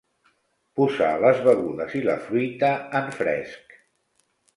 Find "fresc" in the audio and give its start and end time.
3.19-3.77